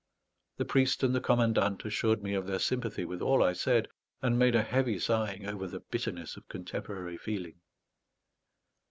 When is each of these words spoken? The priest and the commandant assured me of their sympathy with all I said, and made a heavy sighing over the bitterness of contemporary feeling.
The 0.57 0.65
priest 0.65 1.03
and 1.03 1.13
the 1.13 1.21
commandant 1.21 1.85
assured 1.85 2.23
me 2.23 2.33
of 2.33 2.47
their 2.47 2.57
sympathy 2.57 3.05
with 3.05 3.21
all 3.21 3.43
I 3.43 3.53
said, 3.53 3.87
and 4.19 4.39
made 4.39 4.55
a 4.55 4.63
heavy 4.63 4.97
sighing 4.97 5.45
over 5.45 5.67
the 5.67 5.81
bitterness 5.91 6.35
of 6.35 6.47
contemporary 6.49 7.17
feeling. 7.17 7.61